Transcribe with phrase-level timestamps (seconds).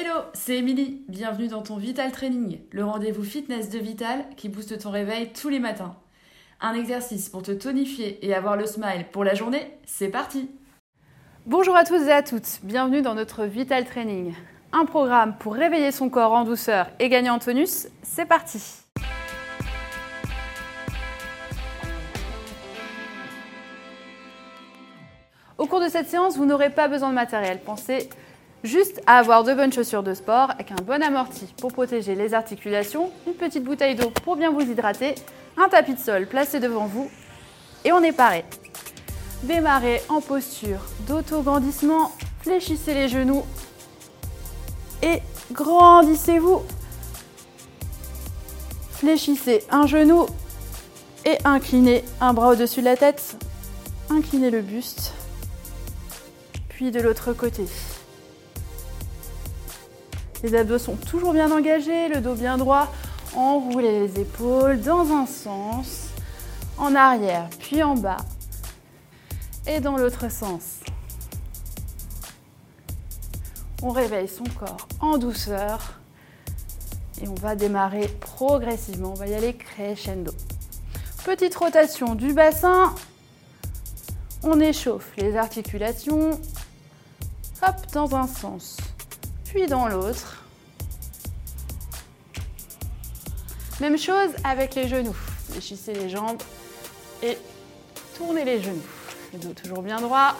[0.00, 1.02] Hello, c'est Émilie.
[1.08, 5.48] Bienvenue dans ton Vital Training, le rendez-vous fitness de Vital qui booste ton réveil tous
[5.48, 5.96] les matins.
[6.60, 10.52] Un exercice pour te tonifier et avoir le smile pour la journée, c'est parti
[11.46, 14.34] Bonjour à tous et à toutes, bienvenue dans notre Vital Training.
[14.72, 18.62] Un programme pour réveiller son corps en douceur et gagner en tonus, c'est parti
[25.58, 27.58] Au cours de cette séance, vous n'aurez pas besoin de matériel.
[27.58, 28.08] Pensez
[28.64, 32.34] juste à avoir de bonnes chaussures de sport avec un bon amorti pour protéger les
[32.34, 35.14] articulations, une petite bouteille d'eau pour bien vous hydrater,
[35.56, 37.10] un tapis de sol placé devant vous
[37.84, 38.44] et on est paré.
[39.42, 43.44] Démarrez en posture d'auto-grandissement, fléchissez les genoux
[45.02, 45.20] et
[45.52, 46.62] grandissez-vous.
[48.90, 50.26] Fléchissez un genou
[51.24, 53.36] et inclinez un bras au-dessus de la tête.
[54.10, 55.12] Inclinez le buste
[56.78, 57.64] puis de l'autre côté.
[60.42, 62.92] Les abdos sont toujours bien engagés, le dos bien droit.
[63.34, 66.08] Enroulez les épaules dans un sens,
[66.76, 68.24] en arrière, puis en bas.
[69.66, 70.80] Et dans l'autre sens.
[73.82, 75.94] On réveille son corps en douceur.
[77.22, 79.10] Et on va démarrer progressivement.
[79.12, 80.32] On va y aller crescendo.
[81.24, 82.94] Petite rotation du bassin.
[84.42, 86.40] On échauffe les articulations,
[87.60, 88.76] Hop, dans un sens,
[89.48, 90.44] puis dans l'autre.
[93.80, 95.16] Même chose avec les genoux.
[95.50, 96.42] Fléchissez les jambes
[97.22, 97.38] et
[98.16, 98.82] tournez les genoux.
[99.32, 100.36] Le dos toujours bien droit.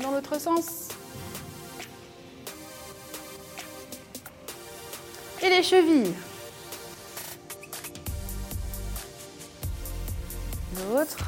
[0.00, 0.88] Dans l'autre sens.
[5.42, 6.14] Et les chevilles.
[10.78, 11.18] L'autre.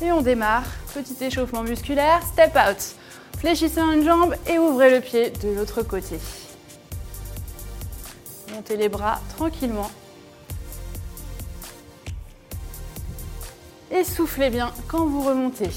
[0.00, 0.64] Et on démarre.
[0.94, 2.22] Petit échauffement musculaire.
[2.22, 2.96] Step out.
[3.46, 6.18] Fléchissez une jambe et ouvrez le pied de l'autre côté.
[8.52, 9.88] Montez les bras tranquillement.
[13.92, 15.70] Et soufflez bien quand vous remontez.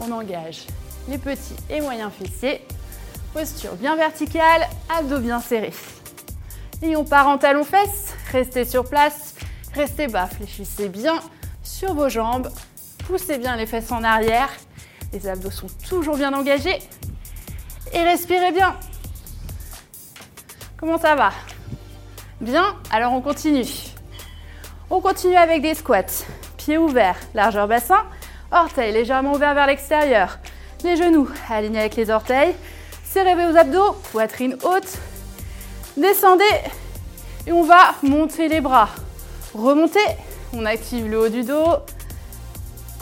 [0.00, 0.66] On engage
[1.06, 2.66] les petits et moyens fessiers.
[3.34, 5.74] Posture bien verticale, abdos bien serrés.
[6.80, 8.14] Et on part en talons fesses.
[8.32, 9.34] Restez sur place,
[9.74, 11.20] restez bas, fléchissez bien
[11.62, 12.48] sur vos jambes
[13.08, 14.50] poussez bien les fesses en arrière.
[15.12, 16.78] Les abdos sont toujours bien engagés.
[17.92, 18.76] Et respirez bien.
[20.78, 21.32] Comment ça va?
[22.40, 22.76] Bien?
[22.90, 23.66] Alors on continue.
[24.90, 26.24] On continue avec des squats.
[26.56, 28.04] Pieds ouverts, largeur bassin.
[28.52, 30.38] Orteils légèrement ouverts vers l'extérieur.
[30.84, 32.54] Les genoux alignés avec les orteils.
[33.04, 34.98] Serrez vos abdos, poitrine haute.
[35.96, 36.44] Descendez
[37.46, 38.90] et on va monter les bras.
[39.54, 39.98] Remontez,
[40.52, 41.78] on active le haut du dos,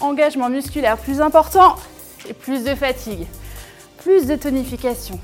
[0.00, 1.76] engagement musculaire plus important
[2.34, 3.26] plus de fatigue,
[3.98, 5.18] plus de tonification.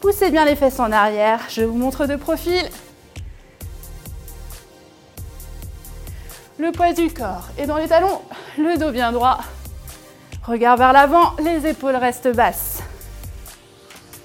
[0.00, 2.68] Poussez bien les fesses en arrière, je vous montre de profil.
[6.58, 8.20] Le poids du corps est dans les talons,
[8.58, 9.40] le dos bien droit.
[10.44, 12.82] Regard vers l'avant, les épaules restent basses.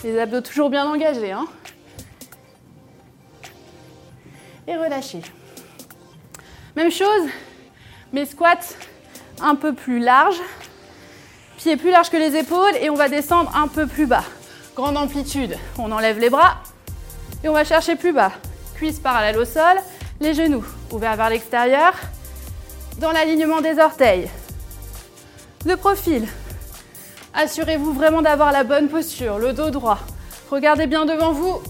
[0.03, 1.31] Les abdos toujours bien engagés.
[1.31, 1.45] Hein
[4.69, 5.21] et relâchez.
[6.75, 7.27] Même chose,
[8.13, 8.75] mes squats
[9.41, 10.39] un peu plus large.
[11.59, 14.23] Pieds plus large que les épaules et on va descendre un peu plus bas.
[14.77, 15.57] Grande amplitude.
[15.77, 16.63] On enlève les bras
[17.43, 18.31] et on va chercher plus bas.
[18.75, 19.75] Cuisses parallèles au sol,
[20.21, 21.91] les genoux ouverts vers l'extérieur,
[22.99, 24.29] dans l'alignement des orteils.
[25.65, 26.29] De profil.
[27.33, 29.99] Assurez-vous vraiment d'avoir la bonne posture, le dos droit.
[30.49, 31.61] Regardez bien devant vous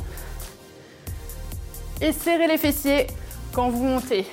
[1.99, 3.07] et serrez les fessiers
[3.53, 4.27] quand vous montez.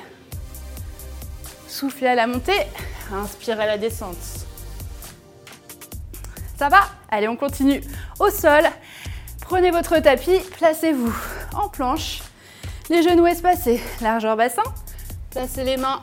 [1.66, 2.60] Soufflez à la montée
[3.10, 4.45] Inspirez à la descente.
[6.56, 6.80] Ça va
[7.10, 7.82] Allez, on continue.
[8.18, 8.62] Au sol,
[9.42, 11.14] prenez votre tapis, placez-vous
[11.54, 12.22] en planche,
[12.88, 14.62] les genoux espacés, largeur bassin.
[15.30, 16.02] Placez les mains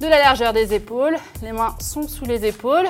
[0.00, 1.16] de la largeur des épaules.
[1.42, 2.88] Les mains sont sous les épaules.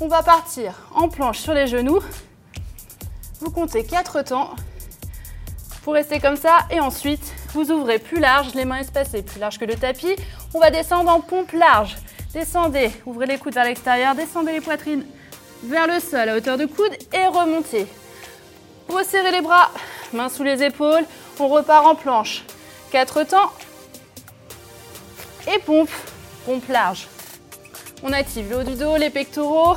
[0.00, 2.00] On va partir en planche sur les genoux.
[3.40, 4.54] Vous comptez 4 temps
[5.82, 9.58] pour rester comme ça et ensuite vous ouvrez plus large, les mains espacées, plus large
[9.58, 10.14] que le tapis.
[10.54, 11.96] On va descendre en pompe large.
[12.32, 15.04] Descendez, ouvrez les coudes vers l'extérieur, descendez les poitrines
[15.64, 17.86] vers le sol à hauteur de coude et remontez.
[18.88, 19.70] Resserrez les bras,
[20.12, 21.04] mains sous les épaules,
[21.38, 22.44] on repart en planche.
[22.90, 23.50] Quatre temps.
[25.52, 25.90] Et pompe,
[26.46, 27.08] pompe large.
[28.02, 29.76] On active le haut du dos, les pectoraux,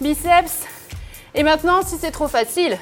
[0.00, 0.62] biceps.
[1.34, 2.78] Et maintenant, si c'est trop facile,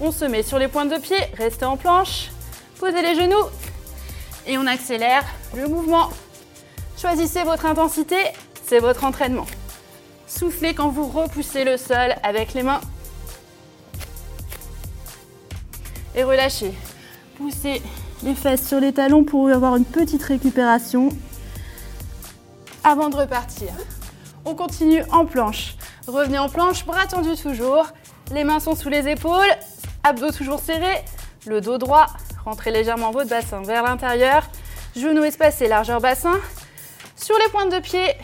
[0.00, 2.30] on se met sur les pointes de pied, restez en planche,
[2.78, 3.46] posez les genoux
[4.46, 5.24] et on accélère
[5.56, 6.10] le mouvement.
[6.98, 8.16] Choisissez votre intensité,
[8.66, 9.46] c'est votre entraînement.
[10.38, 12.80] Soufflez quand vous repoussez le sol avec les mains.
[16.14, 16.72] Et relâchez.
[17.36, 17.82] Poussez
[18.22, 21.10] les fesses sur les talons pour avoir une petite récupération
[22.82, 23.68] avant de repartir.
[24.46, 25.76] On continue en planche.
[26.06, 27.86] Revenez en planche, bras tendus toujours.
[28.32, 29.52] Les mains sont sous les épaules,
[30.02, 31.04] abdos toujours serrés,
[31.46, 32.06] le dos droit.
[32.44, 34.48] Rentrez légèrement votre bassin vers l'intérieur.
[34.96, 36.40] Genoux espacés, largeur bassin.
[37.16, 38.14] Sur les pointes de pied.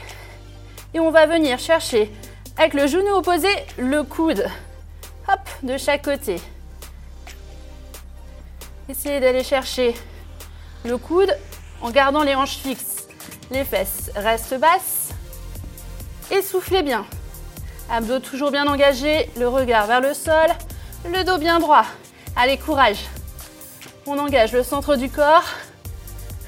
[0.95, 2.11] Et on va venir chercher
[2.57, 4.47] avec le genou opposé le coude.
[5.29, 6.41] Hop, de chaque côté.
[8.89, 9.95] Essayez d'aller chercher
[10.85, 11.37] le coude
[11.83, 13.07] en gardant les hanches fixes.
[13.51, 15.11] Les fesses restent basses.
[16.31, 17.07] Et soufflez bien.
[17.91, 20.49] Abdos toujours bien engagés, le regard vers le sol,
[21.11, 21.85] le dos bien droit.
[22.37, 23.05] Allez, courage.
[24.07, 25.45] On engage le centre du corps.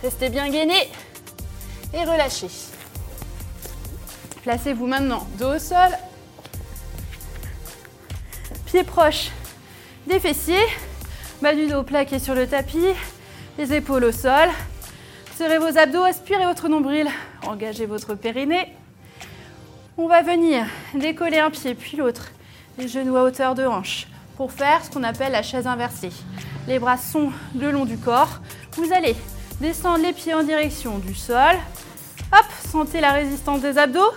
[0.02, 0.90] Restez bien gainé
[1.92, 2.48] et relâchez.
[4.50, 5.90] Placez-vous maintenant dos au sol.
[8.66, 9.30] Pieds proches
[10.08, 10.66] des fessiers.
[11.40, 12.88] Bas du dos plaqué sur le tapis.
[13.58, 14.48] Les épaules au sol.
[15.36, 17.06] Serrez vos abdos, aspirez votre nombril.
[17.46, 18.74] Engagez votre périnée.
[19.96, 22.32] On va venir décoller un pied puis l'autre.
[22.76, 26.10] Les genoux à hauteur de hanche pour faire ce qu'on appelle la chaise inversée.
[26.66, 28.40] Les bras sont le long du corps.
[28.72, 29.14] Vous allez
[29.60, 31.54] descendre les pieds en direction du sol.
[32.32, 34.10] Hop, sentez la résistance des abdos.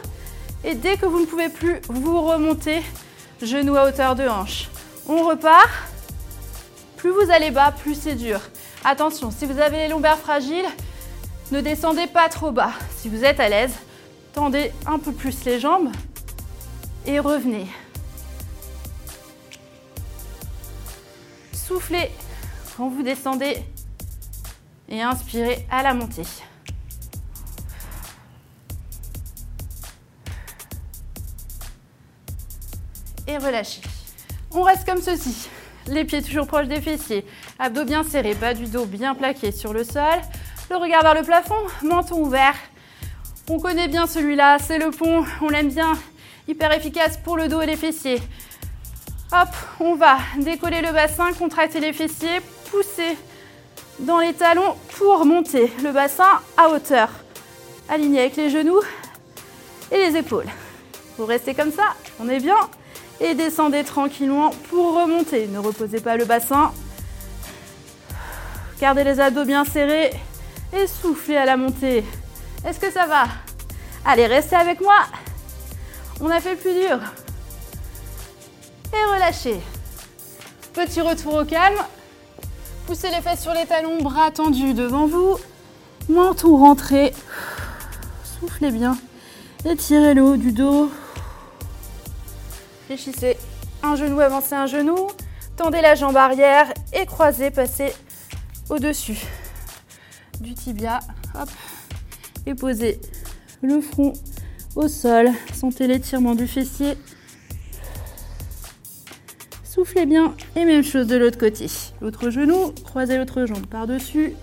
[0.63, 2.81] Et dès que vous ne pouvez plus, vous remontez,
[3.41, 4.69] genoux à hauteur de hanche.
[5.07, 5.69] On repart.
[6.97, 8.39] Plus vous allez bas, plus c'est dur.
[8.85, 10.65] Attention, si vous avez les lombaires fragiles,
[11.51, 12.71] ne descendez pas trop bas.
[12.97, 13.75] Si vous êtes à l'aise,
[14.33, 15.89] tendez un peu plus les jambes
[17.05, 17.67] et revenez.
[21.51, 22.09] Soufflez
[22.77, 23.57] quand vous descendez
[24.89, 26.25] et inspirez à la montée.
[33.27, 33.81] Et relâchez.
[34.51, 35.49] On reste comme ceci.
[35.87, 37.25] Les pieds toujours proches des fessiers,
[37.59, 40.21] abdos bien serrés, bas du dos bien plaqué sur le sol.
[40.69, 42.55] Le regard vers le plafond, menton ouvert.
[43.49, 45.93] On connaît bien celui-là, c'est le pont, on l'aime bien.
[46.47, 48.21] Hyper efficace pour le dos et les fessiers.
[49.33, 49.49] Hop,
[49.81, 52.39] on va décoller le bassin, contracter les fessiers,
[52.71, 53.17] pousser
[53.99, 57.09] dans les talons pour monter le bassin à hauteur.
[57.89, 58.79] Aligné avec les genoux
[59.91, 60.47] et les épaules.
[61.17, 62.55] Vous restez comme ça, on est bien.
[63.19, 65.47] Et descendez tranquillement pour remonter.
[65.47, 66.71] Ne reposez pas le bassin.
[68.79, 70.11] Gardez les abdos bien serrés
[70.73, 72.03] et soufflez à la montée.
[72.65, 73.25] Est-ce que ça va?
[74.05, 75.05] Allez, restez avec moi.
[76.19, 76.99] On a fait le plus dur.
[78.91, 79.59] Et relâchez.
[80.73, 81.77] Petit retour au calme.
[82.87, 85.37] Poussez les fesses sur les talons, bras tendus devant vous.
[86.09, 87.13] Menton rentré.
[88.39, 88.97] Soufflez bien.
[89.63, 90.91] Étirez le haut du dos.
[92.89, 93.37] Réfléchissez.
[93.81, 95.07] Un genou, avancez un genou.
[95.55, 97.93] Tendez la jambe arrière et croisez, passez
[98.69, 99.17] au-dessus
[100.41, 100.99] du tibia.
[101.35, 101.49] Hop.
[102.45, 102.99] Et posez
[103.61, 104.13] le front
[104.75, 105.29] au sol.
[105.53, 106.97] Sentez l'étirement du fessier.
[109.63, 110.35] Soufflez bien.
[110.55, 111.67] Et même chose de l'autre côté.
[112.01, 114.33] L'autre genou, croisez l'autre jambe par-dessus.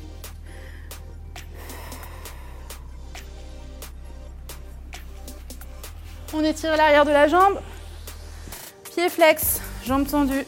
[6.32, 7.60] On étire l'arrière de la jambe.
[9.08, 10.46] Flex, jambes tendues.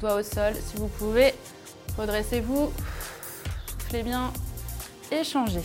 [0.00, 1.34] Doigt au sol si vous pouvez.
[1.98, 2.72] Redressez-vous.
[3.80, 4.32] Soufflez bien.
[5.10, 5.62] Et changez.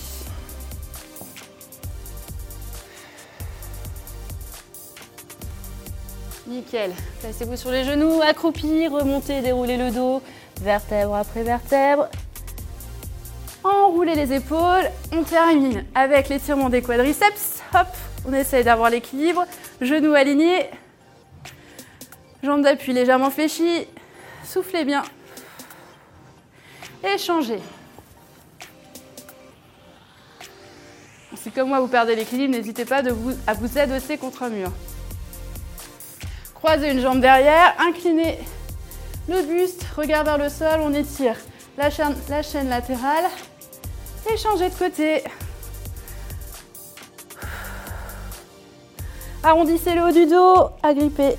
[6.47, 6.91] Nickel.
[7.19, 10.21] Placez-vous sur les genoux, accroupi, remontez, déroulez le dos,
[10.61, 12.07] vertèbre après vertèbre.
[13.63, 14.89] Enroulez les épaules.
[15.11, 17.61] On termine avec l'étirement des quadriceps.
[17.73, 17.87] Hop,
[18.27, 19.45] on essaye d'avoir l'équilibre.
[19.81, 20.69] Genoux alignés.
[22.43, 23.87] Jambes d'appui légèrement fléchies.
[24.43, 25.03] Soufflez bien.
[27.03, 27.59] Et changez.
[31.35, 33.01] Si comme moi vous perdez l'équilibre, n'hésitez pas
[33.47, 34.71] à vous adosser contre un mur.
[36.53, 38.39] Croisez une jambe derrière, inclinez
[39.29, 41.35] le buste, regard vers le sol, on étire
[41.77, 41.89] la
[42.29, 43.25] la chaîne latérale
[44.31, 45.23] et changez de côté.
[49.47, 51.37] Arrondissez le haut du dos, agrippez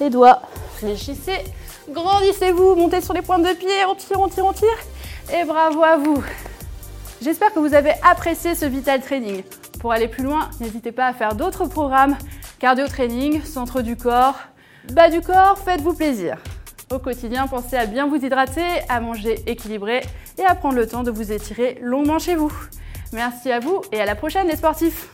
[0.00, 0.42] les doigts,
[0.78, 1.44] fléchissez,
[1.88, 4.78] grandissez-vous, montez sur les pointes de pied, on tire, on tire, on tire.
[5.32, 6.20] Et bravo à vous.
[7.22, 9.44] J'espère que vous avez apprécié ce Vital Training.
[9.78, 12.16] Pour aller plus loin, n'hésitez pas à faire d'autres programmes
[12.58, 14.34] cardio training, centre du corps,
[14.90, 16.38] bas du corps, faites-vous plaisir.
[16.92, 20.02] Au quotidien, pensez à bien vous hydrater, à manger équilibré
[20.36, 22.52] et à prendre le temps de vous étirer longuement chez vous.
[23.12, 25.10] Merci à vous et à la prochaine les sportifs